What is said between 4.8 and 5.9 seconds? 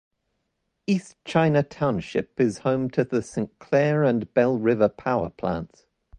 Power Plants.